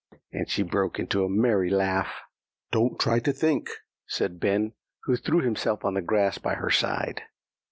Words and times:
and 0.31 0.49
she 0.49 0.63
broke 0.63 0.97
into 0.97 1.23
a 1.23 1.29
merry 1.29 1.69
laugh. 1.69 2.21
"Don't 2.71 2.97
try 2.99 3.19
to 3.19 3.31
think," 3.31 3.69
said 4.07 4.39
Ben, 4.39 4.73
who 5.03 5.15
threw 5.15 5.41
himself 5.41 5.85
on 5.85 5.93
the 5.93 6.01
grass 6.01 6.39
by 6.39 6.55
her 6.55 6.71
side. 6.71 7.21